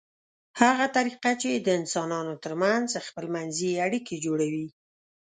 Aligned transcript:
هغه 0.61 0.85
طریقه 0.97 1.31
چې 1.41 1.49
د 1.53 1.67
انسانانو 1.79 2.33
ترمنځ 2.43 2.87
خپلمنځي 3.07 3.71
اړیکې 3.85 4.15
جوړوي 4.25 4.67